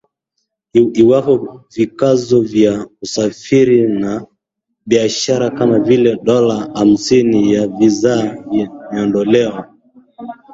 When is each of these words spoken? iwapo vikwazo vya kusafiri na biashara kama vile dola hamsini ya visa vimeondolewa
iwapo 1.01 1.33
vikwazo 1.75 2.39
vya 2.41 2.85
kusafiri 2.85 3.81
na 3.99 4.25
biashara 4.85 5.49
kama 5.49 5.79
vile 5.79 6.15
dola 6.23 6.55
hamsini 6.73 7.53
ya 7.53 7.67
visa 7.67 8.37
vimeondolewa 8.51 9.67